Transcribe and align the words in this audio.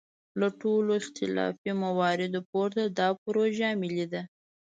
له 0.39 0.47
ټولو 0.61 0.91
اختلافي 1.01 1.71
مواردو 1.83 2.39
پورته 2.51 2.81
دا 2.99 3.07
پروژه 3.23 3.69
ملي 3.81 4.05
ده. 4.13 4.21